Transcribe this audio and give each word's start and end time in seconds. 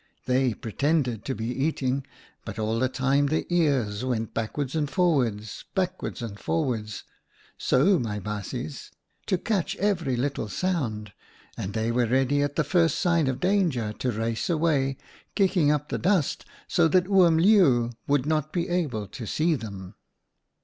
They 0.25 0.55
pretended 0.55 1.23
to 1.25 1.35
be 1.35 1.45
eating, 1.49 2.07
but 2.43 2.57
all 2.57 2.79
the 2.79 2.89
time 2.89 3.27
their 3.27 3.43
ears 3.49 4.03
went 4.03 4.33
backwards 4.33 4.73
and 4.75 4.89
for 4.89 5.13
wards, 5.13 5.65
backwards 5.75 6.23
and 6.23 6.39
forwards— 6.39 7.03
so, 7.69 7.99
my 7.99 8.19
baasjes,— 8.19 8.89
to 9.27 9.37
catch 9.37 9.75
every 9.75 10.15
little 10.15 10.49
sound, 10.49 11.13
and 11.55 11.73
they 11.75 11.91
were 11.91 12.07
ready 12.07 12.41
at 12.41 12.55
the 12.55 12.63
first 12.63 12.97
sign 12.97 13.27
of 13.27 13.39
danger 13.39 13.93
to 13.99 14.11
race 14.11 14.49
away, 14.49 14.97
kicking 15.35 15.69
up 15.69 15.89
the 15.89 15.99
dust 15.99 16.45
so 16.67 16.87
that 16.87 17.05
Oom 17.05 17.37
Leeuw 17.37 17.91
would 18.07 18.25
not 18.25 18.51
be 18.51 18.69
able 18.69 19.05
to 19.05 19.27
see 19.27 19.53
them. 19.53 19.93